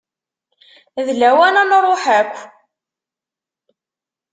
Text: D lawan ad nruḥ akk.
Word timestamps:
D 1.05 1.07
lawan 1.21 1.55
ad 1.61 1.65
nruḥ 1.69 2.03
akk. 2.19 2.35